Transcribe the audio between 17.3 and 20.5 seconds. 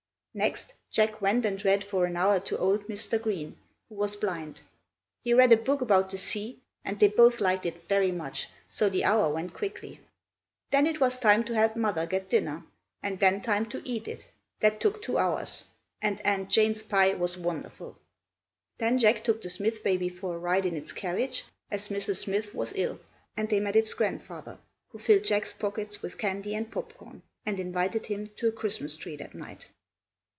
wonderful. Then Jack took the Smith baby for a